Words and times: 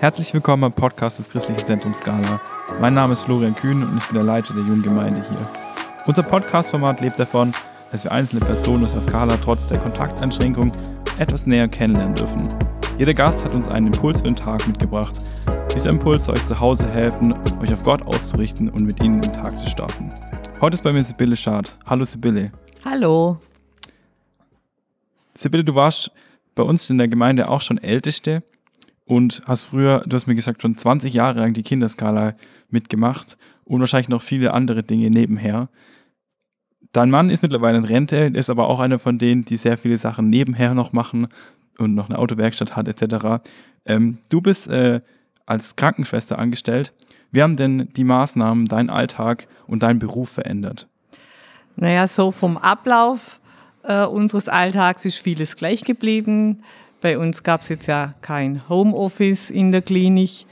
Herzlich 0.00 0.32
willkommen 0.32 0.62
am 0.62 0.72
Podcast 0.72 1.18
des 1.18 1.28
Christlichen 1.28 1.66
Zentrums 1.66 1.98
Skala. 1.98 2.40
Mein 2.80 2.94
Name 2.94 3.14
ist 3.14 3.22
Florian 3.22 3.52
Kühn 3.52 3.82
und 3.82 3.98
ich 3.98 4.04
bin 4.04 4.14
der 4.14 4.22
Leiter 4.22 4.54
der 4.54 4.62
jungen 4.62 4.80
Gemeinde 4.80 5.20
hier. 5.28 5.50
Unser 6.06 6.22
Podcast-Format 6.22 7.00
lebt 7.00 7.18
davon, 7.18 7.52
dass 7.90 8.04
wir 8.04 8.12
einzelne 8.12 8.38
Personen 8.38 8.84
aus 8.84 8.92
der 8.92 9.00
Skala 9.00 9.36
trotz 9.38 9.66
der 9.66 9.80
Kontakteinschränkung 9.80 10.70
etwas 11.18 11.48
näher 11.48 11.66
kennenlernen 11.66 12.14
dürfen. 12.14 12.48
Jeder 12.96 13.12
Gast 13.12 13.44
hat 13.44 13.54
uns 13.54 13.66
einen 13.66 13.88
Impuls 13.88 14.20
für 14.20 14.28
den 14.28 14.36
Tag 14.36 14.64
mitgebracht. 14.68 15.18
Dieser 15.74 15.90
Impuls 15.90 16.26
soll 16.26 16.36
euch 16.36 16.46
zu 16.46 16.60
Hause 16.60 16.88
helfen, 16.88 17.34
euch 17.60 17.72
auf 17.72 17.82
Gott 17.82 18.02
auszurichten 18.02 18.68
und 18.68 18.84
mit 18.84 19.02
ihnen 19.02 19.20
den 19.20 19.32
Tag 19.32 19.56
zu 19.56 19.66
starten. 19.66 20.10
Heute 20.60 20.74
ist 20.74 20.84
bei 20.84 20.92
mir 20.92 21.02
Sibylle 21.02 21.34
Schad. 21.34 21.76
Hallo 21.86 22.04
Sibylle. 22.04 22.52
Hallo. 22.84 23.40
Sibylle, 25.34 25.64
du 25.64 25.74
warst 25.74 26.12
bei 26.54 26.62
uns 26.62 26.88
in 26.88 26.98
der 26.98 27.08
Gemeinde 27.08 27.48
auch 27.48 27.62
schon 27.62 27.78
Älteste 27.78 28.44
und 29.08 29.40
hast 29.46 29.64
früher, 29.64 30.04
du 30.06 30.14
hast 30.14 30.26
mir 30.26 30.34
gesagt, 30.34 30.60
schon 30.60 30.76
20 30.76 31.14
Jahre 31.14 31.40
lang 31.40 31.54
die 31.54 31.62
Kinderskala 31.62 32.34
mitgemacht 32.68 33.38
und 33.64 33.80
wahrscheinlich 33.80 34.10
noch 34.10 34.20
viele 34.20 34.52
andere 34.52 34.82
Dinge 34.82 35.08
nebenher. 35.08 35.70
Dein 36.92 37.08
Mann 37.08 37.30
ist 37.30 37.42
mittlerweile 37.42 37.78
in 37.78 37.84
Rente, 37.84 38.30
ist 38.34 38.50
aber 38.50 38.68
auch 38.68 38.80
einer 38.80 38.98
von 38.98 39.18
denen, 39.18 39.46
die 39.46 39.56
sehr 39.56 39.78
viele 39.78 39.96
Sachen 39.96 40.28
nebenher 40.28 40.74
noch 40.74 40.92
machen 40.92 41.28
und 41.78 41.94
noch 41.94 42.10
eine 42.10 42.18
Autowerkstatt 42.18 42.76
hat 42.76 42.86
etc. 42.86 43.42
Ähm, 43.86 44.18
du 44.28 44.42
bist 44.42 44.68
äh, 44.68 45.00
als 45.46 45.74
Krankenschwester 45.74 46.38
angestellt. 46.38 46.92
Wie 47.30 47.42
haben 47.42 47.56
denn 47.56 47.88
die 47.96 48.04
Maßnahmen 48.04 48.66
deinen 48.66 48.90
Alltag 48.90 49.48
und 49.66 49.82
deinen 49.82 50.00
Beruf 50.00 50.28
verändert? 50.28 50.86
Naja, 51.76 52.06
so 52.08 52.30
vom 52.30 52.58
Ablauf 52.58 53.40
äh, 53.84 54.04
unseres 54.04 54.50
Alltags 54.50 55.06
ist 55.06 55.18
vieles 55.18 55.56
gleich 55.56 55.84
geblieben. 55.84 56.62
Bei 57.00 57.18
uns 57.18 57.42
gab 57.42 57.62
es 57.62 57.68
jetzt 57.68 57.86
ja 57.86 58.14
kein 58.20 58.68
Homeoffice 58.68 59.50
in 59.50 59.72
der 59.72 59.82
Klinik. 59.82 60.46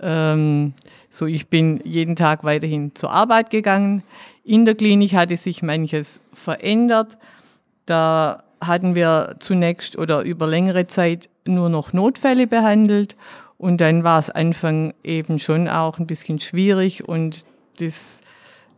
Ähm, 0.00 0.74
so, 1.08 1.26
ich 1.26 1.48
bin 1.48 1.80
jeden 1.84 2.16
Tag 2.16 2.44
weiterhin 2.44 2.94
zur 2.94 3.10
Arbeit 3.10 3.50
gegangen. 3.50 4.02
In 4.44 4.64
der 4.64 4.74
Klinik 4.74 5.14
hatte 5.14 5.36
sich 5.36 5.62
manches 5.62 6.20
verändert. 6.32 7.16
Da 7.86 8.44
hatten 8.60 8.94
wir 8.94 9.36
zunächst 9.38 9.96
oder 9.96 10.22
über 10.22 10.46
längere 10.46 10.86
Zeit 10.86 11.30
nur 11.46 11.68
noch 11.68 11.92
Notfälle 11.92 12.46
behandelt 12.46 13.16
und 13.58 13.80
dann 13.80 14.04
war 14.04 14.18
es 14.18 14.30
Anfang 14.30 14.92
eben 15.02 15.38
schon 15.38 15.68
auch 15.68 15.98
ein 15.98 16.06
bisschen 16.06 16.40
schwierig 16.40 17.08
und 17.08 17.46
das 17.78 18.20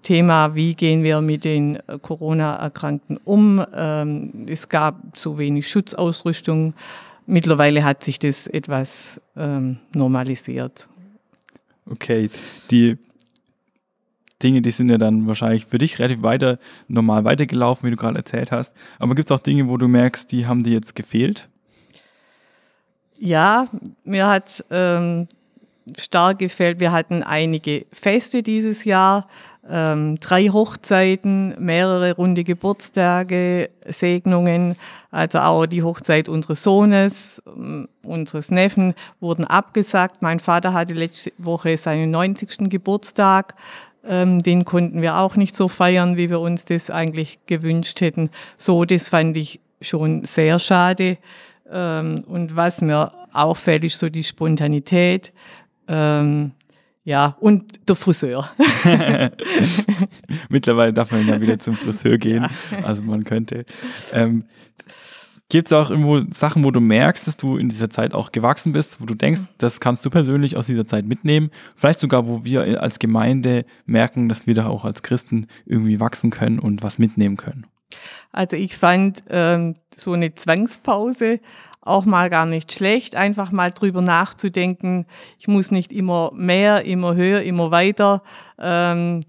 Thema, 0.03 0.55
wie 0.55 0.75
gehen 0.75 1.03
wir 1.03 1.21
mit 1.21 1.45
den 1.45 1.77
äh, 1.77 1.99
Corona-Erkrankten 2.01 3.19
um. 3.25 3.65
Ähm, 3.75 4.47
es 4.49 4.69
gab 4.69 5.17
zu 5.17 5.39
wenig 5.39 5.69
Schutzausrüstung. 5.69 6.75
Mittlerweile 7.31 7.85
hat 7.85 8.03
sich 8.03 8.19
das 8.19 8.47
etwas 8.47 9.21
ähm, 9.37 9.77
normalisiert. 9.95 10.89
Okay, 11.85 12.31
die 12.71 12.97
Dinge, 14.43 14.63
die 14.63 14.71
sind 14.71 14.89
ja 14.89 14.97
dann 14.97 15.29
wahrscheinlich 15.29 15.67
für 15.67 15.77
dich 15.77 15.99
relativ 15.99 16.23
weiter 16.23 16.59
normal 16.87 17.25
weitergelaufen, 17.25 17.87
wie 17.87 17.91
du 17.91 17.99
gerade 17.99 18.17
erzählt 18.17 18.51
hast. 18.51 18.75
Aber 18.99 19.15
gibt 19.15 19.31
es 19.31 19.37
auch 19.37 19.41
Dinge, 19.41 19.69
wo 19.69 19.77
du 19.77 19.89
merkst, 19.89 20.33
die 20.33 20.47
haben 20.47 20.63
dir 20.63 20.73
jetzt 20.73 20.97
gefehlt? 20.97 21.51
Ja, 23.19 23.69
mir 24.05 24.27
hat 24.27 24.65
ähm, 24.71 25.29
stark 25.97 26.39
gefällt. 26.39 26.81
Wir 26.81 26.93
hatten 26.93 27.23
einige 27.23 27.87
Feste 27.93 28.43
dieses 28.43 28.85
Jahr, 28.85 29.29
ähm, 29.71 30.19
drei 30.21 30.49
Hochzeiten, 30.49 31.55
mehrere 31.59 32.17
runde 32.17 32.45
Geburtstage, 32.45 33.71
Segnungen. 33.87 34.77
Also 35.11 35.41
auch 35.41 35.67
die 35.67 35.83
Hochzeit 35.83 36.29
unseres 36.29 36.63
Sohnes, 36.63 37.43
ähm, 37.47 37.89
unseres 38.05 38.51
Neffen 38.51 38.95
wurden 39.21 39.45
abgesagt. 39.45 40.23
Mein 40.23 40.41
Vater 40.41 40.73
hatte 40.73 40.95
letzte 40.95 41.33
Woche 41.39 41.77
seinen 41.77 42.11
90. 42.11 42.71
Geburtstag. 42.71 43.55
Ähm, 44.05 44.43
den 44.43 44.65
konnten 44.65 45.03
wir 45.03 45.19
auch 45.19 45.37
nicht 45.37 45.55
so 45.55 45.69
feiern, 45.69 46.17
wie 46.17 46.31
wir 46.31 46.41
uns 46.41 46.65
das 46.65 46.91
eigentlich 46.91 47.39
gewünscht 47.47 48.01
hätten. 48.01 48.31
So, 48.57 48.85
das 48.85 49.09
fand 49.09 49.37
ich 49.37 49.61
schon 49.81 50.25
sehr 50.25 50.59
schade. 50.59 51.19
Ähm, 51.71 52.25
und 52.27 52.57
was 52.57 52.81
mir 52.81 53.13
auffällt, 53.33 53.85
ist 53.85 53.99
so 53.99 54.09
die 54.09 54.25
Spontanität. 54.25 55.33
Ähm, 55.89 56.53
ja, 57.05 57.37
und 57.41 57.89
der 57.89 57.97
Friseur. 57.97 58.51
Mittlerweile 60.49 60.93
darf 60.93 61.11
man 61.11 61.27
ja 61.27 61.41
wieder 61.41 61.59
zum 61.59 61.75
Friseur 61.75 62.19
gehen. 62.19 62.47
Ja. 62.71 62.85
Also 62.85 63.03
man 63.03 63.25
könnte. 63.25 63.65
Ähm, 64.13 64.45
Gibt 65.51 65.69
es 65.69 65.73
auch 65.73 65.89
irgendwo 65.89 66.21
Sachen, 66.31 66.63
wo 66.63 66.71
du 66.71 66.81
merkst, 66.81 67.27
dass 67.27 67.39
du 67.39 67.57
in 67.57 67.71
dieser 67.71 67.89
Zeit 67.89 68.13
auch 68.13 68.33
gewachsen 68.33 68.73
bist, 68.73 69.01
wo 69.01 69.07
du 69.07 69.15
denkst, 69.15 69.41
das 69.57 69.81
kannst 69.81 70.05
du 70.05 70.11
persönlich 70.11 70.59
aus 70.59 70.67
dieser 70.67 70.87
Zeit 70.87 71.07
mitnehmen? 71.07 71.51
Vielleicht 71.75 72.01
sogar, 72.01 72.29
wo 72.29 72.45
wir 72.45 72.83
als 72.83 72.99
Gemeinde 72.99 73.65
merken, 73.87 74.29
dass 74.29 74.47
wir 74.47 74.53
da 74.53 74.67
auch 74.67 74.85
als 74.85 75.03
Christen 75.03 75.47
irgendwie 75.65 76.01
wachsen 76.01 76.29
können 76.29 76.59
und 76.59 76.83
was 76.83 76.99
mitnehmen 76.99 77.39
können? 77.39 77.67
Also 78.31 78.57
ich 78.57 78.77
fand 78.77 79.25
ähm, 79.31 79.77
so 79.97 80.13
eine 80.13 80.35
Zwangspause 80.35 81.41
auch 81.89 82.05
mal 82.05 82.31
gar 82.31 82.47
nicht 82.47 82.73
schlecht, 82.73 83.17
einfach 83.17 83.53
mal 83.53 83.73
drüber 83.73 84.03
nachzudenken. 84.03 85.07
Ich 85.39 85.49
muss 85.49 85.71
nicht 85.71 85.93
immer 85.93 86.31
mehr, 86.35 86.85
immer 86.85 87.15
höher, 87.15 87.43
immer 87.43 87.71
weiter 87.71 88.23
ähm, 88.59 89.23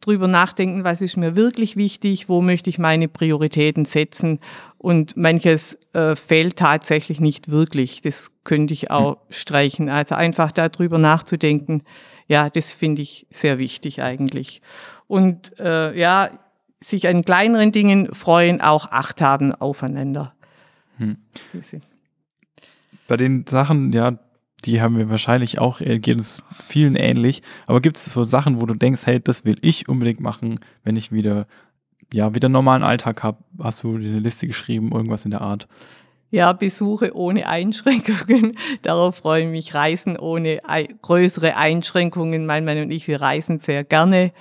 drüber 0.00 0.28
nachdenken, 0.28 0.84
was 0.84 1.00
ist 1.00 1.16
mir 1.16 1.34
wirklich 1.36 1.76
wichtig, 1.76 2.28
wo 2.28 2.42
möchte 2.42 2.68
ich 2.68 2.78
meine 2.78 3.08
Prioritäten 3.08 3.84
setzen. 3.84 4.38
Und 4.78 5.16
manches 5.16 5.78
äh, 5.94 6.14
fehlt 6.14 6.56
tatsächlich 6.56 7.20
nicht 7.20 7.50
wirklich. 7.50 8.02
Das 8.02 8.30
könnte 8.44 8.74
ich 8.74 8.90
auch 8.90 9.12
hm. 9.12 9.18
streichen. 9.30 9.88
Also 9.88 10.14
einfach 10.14 10.52
darüber 10.52 10.98
nachzudenken, 10.98 11.82
ja, 12.26 12.48
das 12.50 12.72
finde 12.72 13.02
ich 13.02 13.26
sehr 13.30 13.58
wichtig 13.58 14.02
eigentlich. 14.02 14.60
Und 15.06 15.58
äh, 15.58 15.98
ja, 15.98 16.30
sich 16.82 17.08
an 17.08 17.24
kleineren 17.24 17.72
Dingen 17.72 18.14
freuen, 18.14 18.60
auch 18.60 18.90
Acht 18.90 19.20
haben 19.20 19.54
aufeinander. 19.54 20.34
Hm. 20.98 21.16
Bei 23.08 23.16
den 23.16 23.46
Sachen, 23.46 23.92
ja, 23.92 24.18
die 24.64 24.80
haben 24.80 24.96
wir 24.96 25.10
wahrscheinlich 25.10 25.58
auch, 25.58 25.80
äh, 25.80 25.98
geht 25.98 26.18
es 26.18 26.42
vielen 26.66 26.96
ähnlich. 26.96 27.42
Aber 27.66 27.80
gibt 27.80 27.96
es 27.96 28.04
so 28.04 28.24
Sachen, 28.24 28.60
wo 28.60 28.66
du 28.66 28.74
denkst, 28.74 29.02
hey, 29.04 29.20
das 29.20 29.44
will 29.44 29.56
ich 29.60 29.88
unbedingt 29.88 30.20
machen, 30.20 30.58
wenn 30.82 30.96
ich 30.96 31.12
wieder, 31.12 31.46
ja, 32.12 32.34
wieder 32.34 32.48
normalen 32.48 32.82
Alltag 32.82 33.22
habe? 33.22 33.38
Hast 33.62 33.82
du 33.82 33.98
dir 33.98 34.08
eine 34.08 34.20
Liste 34.20 34.46
geschrieben, 34.46 34.92
irgendwas 34.92 35.24
in 35.24 35.30
der 35.30 35.42
Art? 35.42 35.68
Ja, 36.30 36.52
Besuche 36.52 37.14
ohne 37.14 37.46
Einschränkungen. 37.46 38.56
Darauf 38.82 39.16
freue 39.16 39.44
ich 39.44 39.48
mich. 39.48 39.74
Reisen 39.74 40.18
ohne 40.18 40.60
größere 41.02 41.56
Einschränkungen. 41.56 42.46
Mein 42.46 42.64
Mann 42.64 42.82
und 42.82 42.90
ich, 42.90 43.06
wir 43.06 43.20
reisen 43.20 43.60
sehr 43.60 43.84
gerne. 43.84 44.32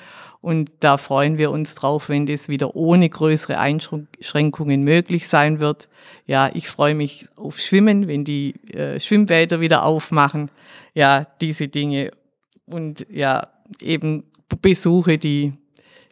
Und 0.43 0.71
da 0.81 0.97
freuen 0.97 1.37
wir 1.37 1.51
uns 1.51 1.73
drauf, 1.73 2.09
wenn 2.09 2.25
das 2.25 2.49
wieder 2.49 2.75
ohne 2.75 3.07
größere 3.07 3.59
Einschränkungen 3.59 4.83
möglich 4.83 5.29
sein 5.29 5.61
wird. 5.61 5.87
Ja, 6.25 6.51
ich 6.53 6.67
freue 6.67 6.95
mich 6.95 7.29
auf 7.37 7.59
Schwimmen, 7.59 8.09
wenn 8.09 8.25
die 8.25 8.55
äh, 8.73 8.99
Schwimmbäder 8.99 9.61
wieder 9.61 9.85
aufmachen. 9.85 10.51
Ja, 10.93 11.25
diese 11.39 11.69
Dinge. 11.69 12.11
Und 12.65 13.07
ja, 13.09 13.47
eben 13.81 14.25
Besuche, 14.61 15.17
die 15.17 15.53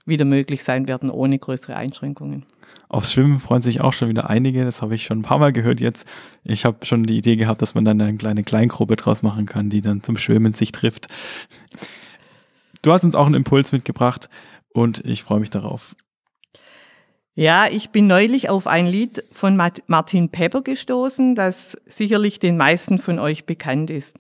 wieder 0.06 0.24
möglich 0.24 0.64
sein 0.64 0.88
werden 0.88 1.10
ohne 1.10 1.38
größere 1.38 1.76
Einschränkungen. 1.76 2.46
Aufs 2.88 3.12
Schwimmen 3.12 3.38
freuen 3.38 3.62
sich 3.62 3.82
auch 3.82 3.92
schon 3.92 4.08
wieder 4.08 4.30
einige. 4.30 4.64
Das 4.64 4.82
habe 4.82 4.96
ich 4.96 5.04
schon 5.04 5.20
ein 5.20 5.24
paar 5.24 5.40
Mal 5.40 5.52
gehört 5.52 5.82
jetzt. 5.82 6.08
Ich 6.46 6.64
habe 6.64 6.86
schon 6.86 7.04
die 7.04 7.18
Idee 7.18 7.36
gehabt, 7.36 7.62
dass 7.62 7.76
man 7.76 7.84
dann 7.84 8.00
eine 8.00 8.16
kleine 8.16 8.44
Kleingruppe 8.44 8.96
draus 8.96 9.24
machen 9.24 9.46
kann, 9.46 9.70
die 9.70 9.82
dann 9.82 10.04
zum 10.04 10.18
Schwimmen 10.18 10.54
sich 10.54 10.72
trifft. 10.72 11.10
Du 12.82 12.92
hast 12.92 13.04
uns 13.04 13.16
auch 13.16 13.26
einen 13.26 13.36
Impuls 13.36 13.72
mitgebracht 13.72 14.30
und 14.70 15.06
ich 15.06 15.24
freue 15.24 15.40
mich 15.40 15.50
darauf. 15.50 15.96
Ja, 17.34 17.68
ich 17.68 17.92
bin 17.92 18.08
neulich 18.08 18.50
auf 18.50 18.68
ein 18.68 18.86
Lied 18.86 19.24
von 19.32 19.56
Martin 19.56 20.30
Pepper 20.30 20.62
gestoßen, 20.62 21.34
das 21.36 21.78
sicherlich 21.86 22.40
den 22.40 22.58
meisten 22.58 23.00
von 23.00 23.20
euch 23.20 23.46
bekannt 23.46 23.90
ist. 23.90 24.18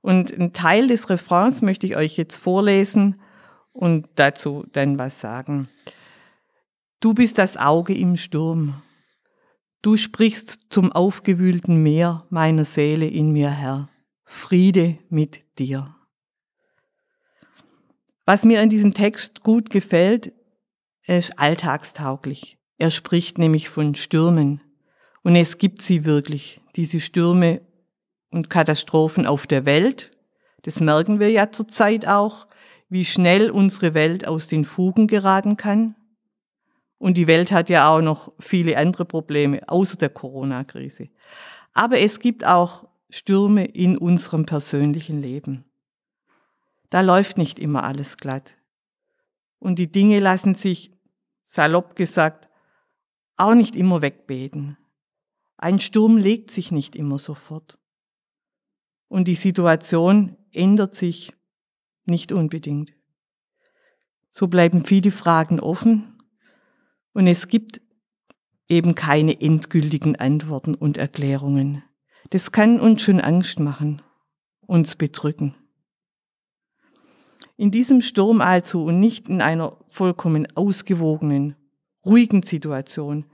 Und 0.00 0.32
einen 0.32 0.52
Teil 0.52 0.88
des 0.88 1.08
Refrains 1.08 1.62
möchte 1.62 1.86
ich 1.86 1.96
euch 1.96 2.16
jetzt 2.16 2.36
vorlesen 2.36 3.20
und 3.72 4.08
dazu 4.16 4.64
dann 4.72 4.98
was 4.98 5.20
sagen. 5.20 5.68
Du 7.00 7.14
bist 7.14 7.38
das 7.38 7.56
Auge 7.56 7.94
im 7.94 8.16
Sturm. 8.16 8.82
Du 9.82 9.96
sprichst 9.96 10.58
zum 10.70 10.90
aufgewühlten 10.90 11.80
Meer 11.82 12.26
meiner 12.30 12.64
Seele 12.64 13.06
in 13.06 13.32
mir, 13.32 13.50
Herr. 13.50 13.88
Friede 14.24 14.98
mit 15.08 15.58
dir. 15.60 15.94
Was 18.28 18.44
mir 18.44 18.60
an 18.60 18.68
diesem 18.68 18.92
Text 18.92 19.42
gut 19.42 19.70
gefällt, 19.70 20.34
er 21.02 21.16
ist 21.16 21.38
alltagstauglich. 21.38 22.58
Er 22.76 22.90
spricht 22.90 23.38
nämlich 23.38 23.70
von 23.70 23.94
Stürmen. 23.94 24.60
Und 25.22 25.34
es 25.34 25.56
gibt 25.56 25.80
sie 25.80 26.04
wirklich, 26.04 26.60
diese 26.76 27.00
Stürme 27.00 27.62
und 28.28 28.50
Katastrophen 28.50 29.24
auf 29.24 29.46
der 29.46 29.64
Welt. 29.64 30.10
Das 30.60 30.78
merken 30.80 31.20
wir 31.20 31.30
ja 31.30 31.50
zurzeit 31.50 32.06
auch, 32.06 32.46
wie 32.90 33.06
schnell 33.06 33.50
unsere 33.50 33.94
Welt 33.94 34.28
aus 34.28 34.46
den 34.46 34.64
Fugen 34.64 35.06
geraten 35.06 35.56
kann. 35.56 35.94
Und 36.98 37.16
die 37.16 37.28
Welt 37.28 37.50
hat 37.50 37.70
ja 37.70 37.88
auch 37.88 38.02
noch 38.02 38.30
viele 38.38 38.76
andere 38.76 39.06
Probleme 39.06 39.66
außer 39.70 39.96
der 39.96 40.10
Corona-Krise. 40.10 41.08
Aber 41.72 41.98
es 41.98 42.20
gibt 42.20 42.46
auch 42.46 42.86
Stürme 43.08 43.64
in 43.64 43.96
unserem 43.96 44.44
persönlichen 44.44 45.22
Leben. 45.22 45.64
Da 46.90 47.00
läuft 47.02 47.38
nicht 47.38 47.58
immer 47.58 47.84
alles 47.84 48.16
glatt. 48.16 48.54
Und 49.58 49.78
die 49.78 49.90
Dinge 49.90 50.20
lassen 50.20 50.54
sich, 50.54 50.92
salopp 51.44 51.96
gesagt, 51.96 52.48
auch 53.36 53.54
nicht 53.54 53.76
immer 53.76 54.02
wegbeten. 54.02 54.76
Ein 55.56 55.80
Sturm 55.80 56.16
legt 56.16 56.50
sich 56.50 56.70
nicht 56.72 56.96
immer 56.96 57.18
sofort. 57.18 57.78
Und 59.08 59.26
die 59.26 59.34
Situation 59.34 60.36
ändert 60.52 60.94
sich 60.94 61.32
nicht 62.04 62.32
unbedingt. 62.32 62.92
So 64.30 64.48
bleiben 64.48 64.84
viele 64.84 65.10
Fragen 65.10 65.60
offen 65.60 66.22
und 67.12 67.26
es 67.26 67.48
gibt 67.48 67.80
eben 68.68 68.94
keine 68.94 69.40
endgültigen 69.40 70.16
Antworten 70.16 70.74
und 70.74 70.98
Erklärungen. 70.98 71.82
Das 72.30 72.52
kann 72.52 72.78
uns 72.78 73.02
schon 73.02 73.20
Angst 73.20 73.58
machen, 73.58 74.02
uns 74.60 74.96
bedrücken. 74.96 75.54
In 77.58 77.72
diesem 77.72 78.02
Sturm 78.02 78.40
also 78.40 78.84
und 78.84 79.00
nicht 79.00 79.28
in 79.28 79.42
einer 79.42 79.76
vollkommen 79.88 80.46
ausgewogenen, 80.54 81.56
ruhigen 82.06 82.44
Situation 82.44 83.26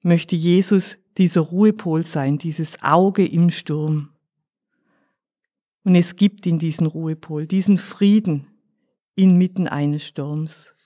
möchte 0.00 0.36
Jesus 0.36 0.98
dieser 1.18 1.40
Ruhepol 1.40 2.06
sein, 2.06 2.38
dieses 2.38 2.80
Auge 2.84 3.26
im 3.26 3.50
Sturm. 3.50 4.10
Und 5.82 5.96
es 5.96 6.14
gibt 6.14 6.46
in 6.46 6.60
diesen 6.60 6.86
Ruhepol 6.86 7.48
diesen 7.48 7.76
Frieden 7.76 8.46
inmitten 9.16 9.66
eines 9.66 10.06
Sturms. 10.06 10.76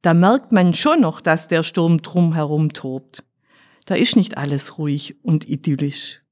Da 0.00 0.14
merkt 0.14 0.52
man 0.52 0.74
schon 0.74 1.00
noch, 1.00 1.20
dass 1.20 1.48
der 1.48 1.64
Sturm 1.64 2.02
drumherum 2.02 2.72
tobt. 2.72 3.24
Da 3.86 3.96
ist 3.96 4.14
nicht 4.14 4.38
alles 4.38 4.78
ruhig 4.78 5.16
und 5.24 5.48
idyllisch. 5.48 6.22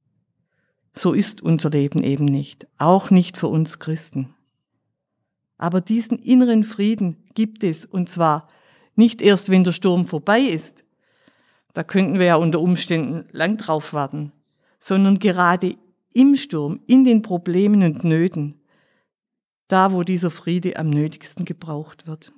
So 0.93 1.14
ist 1.14 1.43
unser 1.43 1.70
Leben 1.70 2.05
eben 2.05 2.26
nicht, 2.26 2.69
auch 2.79 3.11
nicht 3.11 3.37
für 3.37 3.49
uns 3.49 3.81
Christen. 3.81 4.35
Aber 5.58 5.81
diesen 5.81 6.19
inneren 6.19 6.64
Frieden 6.64 7.25
gibt 7.35 7.64
es, 7.64 7.85
und 7.85 8.08
zwar 8.08 8.49
nicht 8.94 9.23
erst, 9.23 9.50
wenn 9.50 9.64
der 9.64 9.73
Sturm 9.73 10.06
vorbei 10.06 10.41
ist. 10.41 10.85
Da 11.73 11.85
könnten 11.85 12.19
wir 12.19 12.26
ja 12.26 12.37
unter 12.37 12.61
Umständen 12.61 13.29
lang 13.32 13.56
drauf 13.56 13.93
warten, 13.93 14.32
sondern 14.79 15.19
gerade 15.19 15.76
im 16.12 16.37
Sturm, 16.37 16.81
in 16.87 17.05
den 17.05 17.23
Problemen 17.23 17.82
und 17.82 18.05
Nöten, 18.05 18.61
da 19.69 19.93
wo 19.93 20.03
dieser 20.03 20.31
Friede 20.31 20.76
am 20.76 20.88
nötigsten 20.88 21.44
gebraucht 21.44 22.06
wird. 22.06 22.32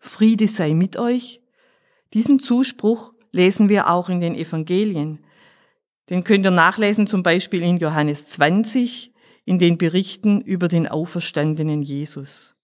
Friede 0.00 0.48
sei 0.48 0.74
mit 0.74 0.96
euch. 0.96 1.40
Diesen 2.12 2.40
Zuspruch 2.40 3.12
lesen 3.32 3.68
wir 3.68 3.90
auch 3.90 4.08
in 4.08 4.20
den 4.20 4.34
Evangelien. 4.34 5.24
Den 6.10 6.24
könnt 6.24 6.44
ihr 6.44 6.50
nachlesen 6.50 7.06
zum 7.06 7.22
Beispiel 7.22 7.62
in 7.62 7.78
Johannes 7.78 8.28
20, 8.28 9.13
in 9.44 9.58
den 9.58 9.78
Berichten 9.78 10.40
über 10.40 10.68
den 10.68 10.86
auferstandenen 10.88 11.82
Jesus. 11.82 12.54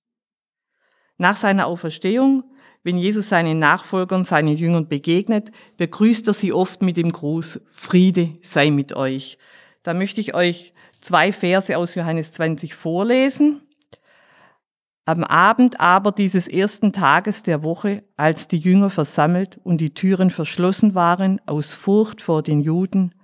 Nach 1.18 1.36
seiner 1.36 1.66
Auferstehung, 1.66 2.44
wenn 2.82 2.96
Jesus 2.96 3.28
seinen 3.28 3.58
Nachfolgern, 3.58 4.24
seinen 4.24 4.56
Jüngern 4.56 4.88
begegnet, 4.88 5.50
begrüßt 5.76 6.26
er 6.28 6.32
sie 6.32 6.52
oft 6.52 6.80
mit 6.80 6.96
dem 6.96 7.12
Gruß, 7.12 7.60
Friede 7.66 8.32
sei 8.42 8.70
mit 8.70 8.94
euch. 8.94 9.36
Da 9.82 9.92
möchte 9.92 10.20
ich 10.20 10.34
euch 10.34 10.72
zwei 11.00 11.32
Verse 11.32 11.76
aus 11.76 11.94
Johannes 11.94 12.32
20 12.32 12.74
vorlesen. 12.74 13.62
Am 15.04 15.24
Abend 15.24 15.80
aber 15.80 16.12
dieses 16.12 16.48
ersten 16.48 16.92
Tages 16.92 17.42
der 17.42 17.62
Woche, 17.64 18.04
als 18.16 18.48
die 18.48 18.58
Jünger 18.58 18.90
versammelt 18.90 19.58
und 19.62 19.78
die 19.78 19.92
Türen 19.92 20.30
verschlossen 20.30 20.94
waren 20.94 21.40
aus 21.46 21.74
Furcht 21.74 22.22
vor 22.22 22.42
den 22.42 22.60
Juden, 22.60 23.14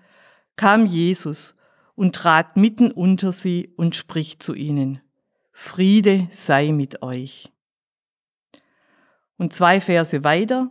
kam 0.56 0.84
Jesus 0.86 1.54
und 1.96 2.14
trat 2.14 2.56
mitten 2.56 2.93
unter 2.93 3.32
sie 3.32 3.72
und 3.76 3.96
spricht 3.96 4.43
zu 4.43 4.54
ihnen, 4.54 5.00
Friede 5.50 6.28
sei 6.31 6.70
mit 6.70 7.02
euch. 7.02 7.50
Und 9.38 9.52
zwei 9.52 9.81
Verse 9.81 10.22
weiter, 10.22 10.70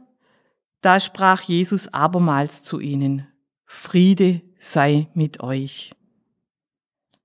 da 0.81 0.99
sprach 0.99 1.41
Jesus 1.41 1.87
abermals 1.87 2.63
zu 2.63 2.79
ihnen, 2.79 3.27
Friede 3.65 4.41
sei 4.59 5.09
mit 5.13 5.41
euch. 5.41 5.91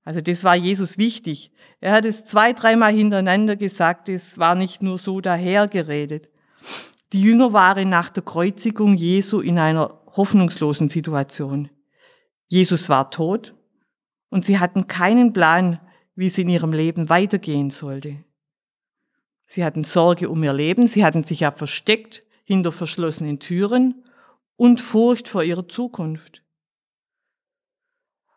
Also 0.03 0.21
das 0.23 0.45
war 0.45 0.57
Jesus 0.57 0.97
wichtig. 0.97 1.53
Er 1.81 1.93
hat 1.93 2.07
es 2.07 2.25
zwei, 2.25 2.55
dreimal 2.55 2.93
hintereinander 2.93 3.57
gesagt, 3.57 4.09
es 4.09 4.39
war 4.39 4.55
nicht 4.55 4.83
nur 4.83 4.99
so 4.99 5.21
dahergeredet. 5.21 6.31
Die 7.13 7.21
Jünger 7.21 7.53
waren 7.53 7.91
nach 7.91 8.09
der 8.09 8.23
Kreuzigung 8.23 8.95
Jesu 8.95 9.41
in 9.41 9.59
einer 9.59 10.01
hoffnungslosen 10.17 10.89
Situation. 10.89 11.69
Jesus 12.49 12.89
war 12.89 13.11
tot 13.11 13.55
und 14.31 14.45
sie 14.45 14.59
hatten 14.59 14.87
keinen 14.87 15.33
Plan, 15.33 15.81
wie 16.15 16.27
es 16.27 16.39
in 16.39 16.49
ihrem 16.49 16.73
Leben 16.73 17.09
weitergehen 17.09 17.71
sollte. 17.71 18.25
Sie 19.47 19.65
hatten 19.65 19.85
Sorge 19.85 20.29
um 20.29 20.43
ihr 20.45 20.53
Leben, 20.53 20.87
sie 20.87 21.05
hatten 21.05 21.25
sich 21.25 21.41
ja 21.41 21.51
versteckt 21.51 22.23
hinter 22.45 22.73
verschlossenen 22.73 23.41
Türen 23.41 24.05
und 24.57 24.81
Furcht 24.81 25.29
vor 25.29 25.43
ihrer 25.43 25.67
Zukunft. 25.67 26.43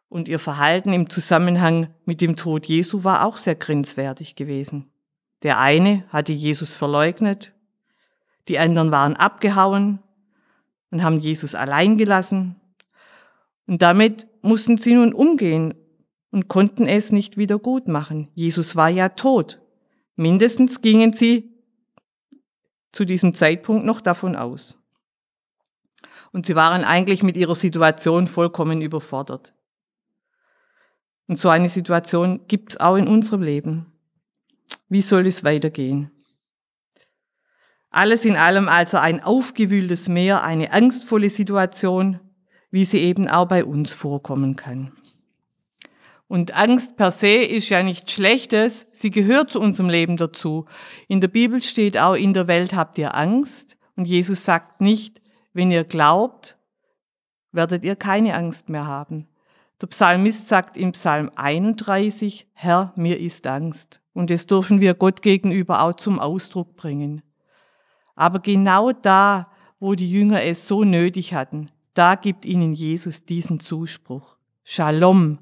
Und 0.10 0.28
ihr 0.28 0.40
Verhalten 0.40 0.94
im 0.94 1.10
Zusammenhang 1.10 1.94
mit 2.06 2.22
dem 2.22 2.36
Tod 2.36 2.66
Jesu 2.66 3.04
war 3.04 3.25
auch 3.25 3.38
sehr 3.38 3.56
grenzwertig 3.56 4.36
gewesen. 4.36 4.92
Der 5.44 5.60
eine 5.60 6.06
hatte 6.10 6.34
Jesus 6.34 6.75
verleugnet, 6.75 7.54
die 8.48 8.60
anderen 8.60 8.92
waren 8.92 9.16
abgehauen 9.16 10.00
und 10.90 11.04
haben 11.04 11.18
Jesus 11.18 11.56
allein 11.56 11.98
gelassen. 11.98 12.60
Und 13.68 13.81
damit 13.81 14.28
mussten 14.42 14.78
sie 14.78 14.94
nun 14.94 15.13
umgehen 15.13 15.74
und 16.33 16.47
konnten 16.47 16.88
es 16.88 17.12
nicht 17.12 17.38
wieder 17.38 17.59
gut 17.59 17.88
machen. 17.88 18.27
Jesus 18.33 18.75
war 18.75 18.89
ja 18.89 19.09
tot. 19.09 19.62
Mindestens 20.15 20.81
gingen 20.81 21.13
sie 21.13 21.53
zu 22.91 23.06
diesem 23.06 23.35
Zeitpunkt 23.35 23.85
noch 23.85 24.01
davon 24.01 24.35
aus. 24.35 24.80
Und 26.31 26.47
sie 26.47 26.56
waren 26.56 26.83
eigentlich 26.83 27.21
mit 27.21 27.38
ihrer 27.38 27.53
Situation 27.53 28.25
vollkommen 28.25 28.81
überfordert. 28.81 29.53
Und 31.27 31.38
so 31.38 31.50
eine 31.50 31.69
Situation 31.69 32.47
gibt 32.47 32.71
es 32.71 32.80
auch 32.80 32.95
in 32.95 33.07
unserem 33.07 33.44
Leben. 33.44 33.94
Wie 34.89 35.03
soll 35.03 35.27
es 35.27 35.44
weitergehen? 35.44 36.09
Alles 37.91 38.25
in 38.25 38.38
allem 38.38 38.69
also 38.69 38.97
ein 38.97 39.24
aufgewühltes 39.24 40.09
Meer, 40.09 40.44
eine 40.44 40.74
angstvolle 40.74 41.30
Situation, 41.30 42.19
wie 42.71 42.85
sie 42.85 43.01
eben 43.01 43.27
auch 43.27 43.47
bei 43.47 43.63
uns 43.63 43.94
vorkommen 43.94 44.56
kann. 44.56 44.92
Und 46.33 46.56
Angst 46.56 46.97
per 46.97 47.11
se 47.11 47.44
ist 47.44 47.69
ja 47.69 47.83
nichts 47.83 48.11
Schlechtes, 48.11 48.87
sie 48.92 49.11
gehört 49.11 49.52
zu 49.52 49.61
unserem 49.61 49.87
Leben 49.87 50.18
dazu. 50.18 50.66
In 51.07 51.21
der 51.21 51.28
Bibel 51.28 51.61
steht 51.61 51.95
auch, 51.95 52.16
in 52.16 52.33
der 52.33 52.47
Welt 52.47 52.73
habt 52.73 52.97
ihr 52.97 53.13
Angst. 53.13 53.78
Und 53.95 54.06
Jesus 54.06 54.44
sagt 54.44 54.81
nicht, 54.81 55.21
wenn 55.54 55.69
ihr 55.69 55.83
glaubt, 55.83 56.57
werdet 57.52 57.85
ihr 57.85 57.95
keine 57.95 58.33
Angst 58.33 58.69
mehr 58.69 58.87
haben. 58.87 59.28
Der 59.80 59.85
Psalmist 59.85 60.47
sagt 60.47 60.75
im 60.75 60.94
Psalm 60.94 61.30
31, 61.35 62.47
Herr, 62.54 62.94
mir 62.95 63.19
ist 63.19 63.45
Angst. 63.45 64.02
Und 64.13 64.31
das 64.31 64.47
dürfen 64.47 64.80
wir 64.80 64.95
Gott 64.95 65.21
gegenüber 65.21 65.83
auch 65.83 65.94
zum 65.94 66.18
Ausdruck 66.18 66.75
bringen. 66.75 67.21
Aber 68.16 68.40
genau 68.40 68.92
da, 68.92 69.52
wo 69.80 69.94
die 69.94 70.11
Jünger 70.11 70.42
es 70.42 70.68
so 70.68 70.83
nötig 70.83 71.35
hatten, 71.35 71.69
da 71.94 72.16
gibt 72.16 72.44
ihnen 72.44 72.73
Jesus 72.73 73.23
diesen 73.23 73.59
Zuspruch. 73.59 74.37
Shalom, 74.63 75.37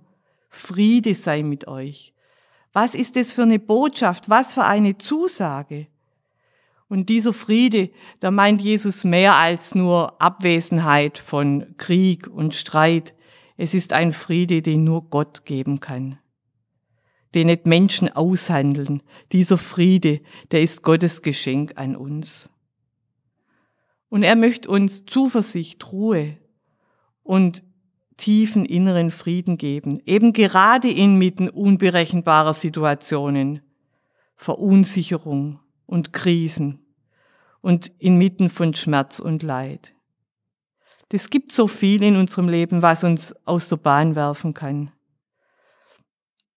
Friede 0.51 1.15
sei 1.15 1.41
mit 1.41 1.67
euch. 1.67 2.13
Was 2.73 2.93
ist 2.93 3.15
das 3.15 3.31
für 3.31 3.43
eine 3.43 3.57
Botschaft? 3.57 4.29
Was 4.29 4.53
für 4.53 4.65
eine 4.65 4.97
Zusage? 4.97 5.87
Und 6.87 7.07
dieser 7.07 7.33
Friede, 7.33 7.89
da 8.19 8.31
meint 8.31 8.61
Jesus 8.61 9.05
mehr 9.05 9.35
als 9.35 9.75
nur 9.75 10.21
Abwesenheit 10.21 11.17
von 11.17 11.73
Krieg 11.77 12.27
und 12.27 12.53
Streit. 12.53 13.15
Es 13.55 13.73
ist 13.73 13.93
ein 13.93 14.11
Friede, 14.11 14.61
den 14.61 14.83
nur 14.83 15.09
Gott 15.09 15.45
geben 15.45 15.79
kann. 15.79 16.19
Den 17.33 17.47
nicht 17.47 17.65
Menschen 17.65 18.09
aushandeln. 18.09 19.01
Dieser 19.31 19.57
Friede, 19.57 20.19
der 20.51 20.61
ist 20.61 20.83
Gottes 20.83 21.21
Geschenk 21.21 21.73
an 21.77 21.95
uns. 21.95 22.49
Und 24.09 24.23
er 24.23 24.35
möchte 24.35 24.69
uns 24.69 25.05
Zuversicht, 25.05 25.93
Ruhe 25.93 26.37
und 27.23 27.63
tiefen 28.17 28.65
inneren 28.65 29.11
Frieden 29.11 29.57
geben, 29.57 29.99
eben 30.05 30.33
gerade 30.33 30.89
inmitten 30.89 31.49
unberechenbarer 31.49 32.53
Situationen, 32.53 33.61
Verunsicherung 34.35 35.59
und 35.85 36.13
Krisen 36.13 36.79
und 37.61 37.91
inmitten 37.99 38.49
von 38.49 38.73
Schmerz 38.73 39.19
und 39.19 39.43
Leid. 39.43 39.93
Das 41.09 41.29
gibt 41.29 41.51
so 41.51 41.67
viel 41.67 42.03
in 42.03 42.15
unserem 42.15 42.47
Leben, 42.47 42.81
was 42.81 43.03
uns 43.03 43.35
aus 43.45 43.67
der 43.67 43.77
Bahn 43.77 44.15
werfen 44.15 44.53
kann. 44.53 44.91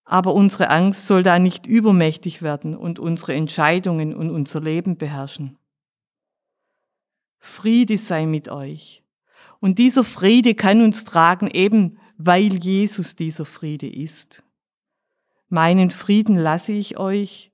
Aber 0.05 0.33
unsere 0.33 0.69
Angst 0.69 1.07
soll 1.07 1.23
da 1.23 1.39
nicht 1.39 1.65
übermächtig 1.65 2.41
werden 2.41 2.75
und 2.75 2.99
unsere 2.99 3.33
Entscheidungen 3.33 4.13
und 4.13 4.29
unser 4.29 4.61
Leben 4.61 4.97
beherrschen. 4.97 5.57
Friede 7.39 7.97
sei 7.97 8.25
mit 8.25 8.49
euch. 8.49 9.04
Und 9.59 9.79
dieser 9.79 10.03
Friede 10.03 10.55
kann 10.55 10.81
uns 10.81 11.03
tragen, 11.03 11.47
eben 11.47 11.97
weil 12.17 12.53
Jesus 12.53 13.15
dieser 13.15 13.45
Friede 13.45 13.87
ist. 13.87 14.43
Meinen 15.49 15.91
Frieden 15.91 16.35
lasse 16.37 16.71
ich 16.71 16.97
euch, 16.97 17.51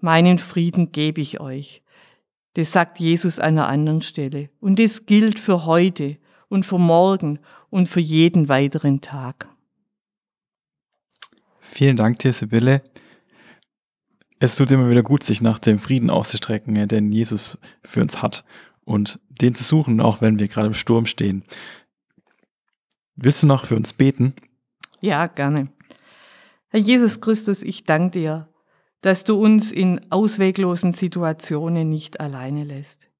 meinen 0.00 0.38
Frieden 0.38 0.92
gebe 0.92 1.20
ich 1.20 1.40
euch. 1.40 1.82
Das 2.54 2.72
sagt 2.72 3.00
Jesus 3.00 3.38
an 3.38 3.58
einer 3.58 3.68
anderen 3.68 4.02
Stelle. 4.02 4.48
Und 4.60 4.78
das 4.78 5.06
gilt 5.06 5.38
für 5.38 5.66
heute 5.66 6.18
und 6.48 6.64
für 6.64 6.78
morgen 6.78 7.40
und 7.70 7.88
für 7.88 8.00
jeden 8.00 8.48
weiteren 8.48 9.00
Tag. 9.00 9.48
Vielen 11.58 11.96
Dank 11.96 12.20
dir, 12.20 12.32
Sibylle. 12.32 12.82
Es 14.38 14.56
tut 14.56 14.70
immer 14.70 14.90
wieder 14.90 15.02
gut, 15.02 15.24
sich 15.24 15.40
nach 15.40 15.58
dem 15.58 15.78
Frieden 15.78 16.10
auszustrecken, 16.10 16.86
den 16.86 17.10
Jesus 17.10 17.58
für 17.82 18.02
uns 18.02 18.22
hat 18.22 18.44
und 18.84 19.20
den 19.28 19.54
zu 19.54 19.64
suchen, 19.64 20.00
auch 20.00 20.20
wenn 20.20 20.38
wir 20.38 20.48
gerade 20.48 20.68
im 20.68 20.74
Sturm 20.74 21.06
stehen. 21.06 21.44
Willst 23.16 23.42
du 23.42 23.46
noch 23.46 23.64
für 23.64 23.76
uns 23.76 23.92
beten? 23.92 24.34
Ja, 25.00 25.26
gerne. 25.26 25.68
Herr 26.68 26.80
Jesus 26.80 27.20
Christus, 27.20 27.62
ich 27.62 27.84
danke 27.84 28.18
dir, 28.18 28.48
dass 29.00 29.22
du 29.24 29.40
uns 29.40 29.70
in 29.70 30.10
ausweglosen 30.10 30.92
Situationen 30.92 31.88
nicht 31.88 32.20
alleine 32.20 32.64
lässt. 32.64 33.10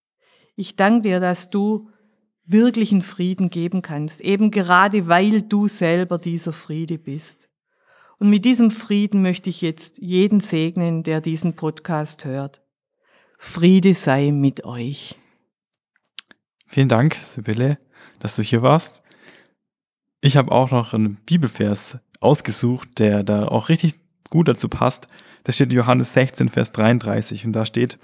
Ich 0.57 0.77
danke 0.77 1.03
dir, 1.03 1.21
dass 1.21 1.51
du 1.51 1.91
wirklichen 2.47 3.03
Frieden 3.03 3.51
geben 3.51 3.83
kannst, 3.83 4.21
eben 4.21 4.51
gerade 4.51 5.09
weil 5.09 5.43
du 5.43 5.69
selber 5.69 6.19
dieser 6.19 6.53
Friede 6.53 6.99
bist. 6.99 7.49
Und 8.19 8.31
mit 8.31 8.45
diesem 8.45 8.71
Frieden 8.71 9.23
möchte 9.23 9.51
ich 9.51 9.61
jetzt 9.61 9.99
jeden 9.99 10.41
segnen, 10.41 11.03
der 11.03 11.21
diesen 11.21 11.55
Podcast 11.55 12.25
hört. 12.25 12.63
Friede 13.39 13.95
sei 13.95 14.31
mit 14.31 14.65
euch. 14.65 15.17
Vielen 16.75 16.89
Dank, 16.89 17.17
Sibylle, 17.23 17.79
dass 18.19 18.35
du 18.35 18.43
hier 18.43 18.61
warst. 18.61 19.01
Ich 20.21 20.37
habe 20.37 20.51
auch 20.51 20.73
noch 20.73 20.93
einen 20.93 21.15
Bibelvers 21.25 21.99
ausgesucht, 22.19 22.99
der 22.99 23.23
da 23.23 23.47
auch 23.47 23.69
richtig 23.69 23.95
gut 24.29 24.49
dazu 24.49 24.69
passt. 24.69 25.07
Da 25.45 25.53
steht 25.53 25.73
Johannes 25.73 26.15
16, 26.15 26.49
Vers 26.49 26.73
33 26.73 27.47
und 27.47 27.53
da 27.53 27.65
steht, 27.65 28.01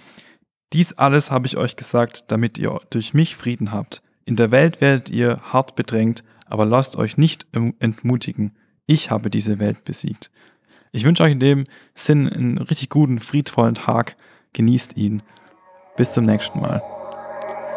dies 0.72 0.92
alles 0.92 1.32
habe 1.32 1.48
ich 1.48 1.56
euch 1.56 1.74
gesagt, 1.74 2.26
damit 2.28 2.58
ihr 2.58 2.80
durch 2.90 3.12
mich 3.12 3.34
Frieden 3.34 3.72
habt. 3.72 4.02
In 4.24 4.36
der 4.36 4.52
Welt 4.52 4.80
werdet 4.80 5.10
ihr 5.10 5.40
hart 5.52 5.74
bedrängt, 5.74 6.22
aber 6.46 6.64
lasst 6.64 6.94
euch 6.94 7.16
nicht 7.16 7.48
entmutigen. 7.80 8.56
Ich 8.86 9.10
habe 9.10 9.30
diese 9.30 9.58
Welt 9.58 9.82
besiegt. 9.82 10.30
Ich 10.92 11.02
wünsche 11.02 11.24
euch 11.24 11.32
in 11.32 11.40
dem 11.40 11.64
Sinn 11.94 12.28
einen 12.28 12.58
richtig 12.58 12.88
guten, 12.88 13.18
friedvollen 13.18 13.74
Tag. 13.74 14.14
Genießt 14.52 14.96
ihn. 14.96 15.24
Bis 15.96 16.12
zum 16.12 16.24
nächsten 16.24 16.60
Mal. 16.60 16.80